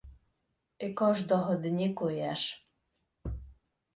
—Й 0.79 0.93
кождого 0.93 1.55
дні 1.55 1.93
куєш? 1.93 2.69